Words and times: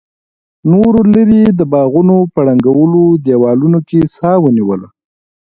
نورو 0.71 0.99
لرې 1.13 1.43
د 1.59 1.61
باغونو 1.71 2.17
په 2.33 2.39
ړنګو 2.45 3.03
دیوالونو 3.25 3.79
کې 3.87 3.99
سا 4.15 4.31
ونیوله. 4.43 4.87